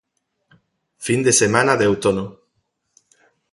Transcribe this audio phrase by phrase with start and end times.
[1.05, 2.25] Fin de semana de outono.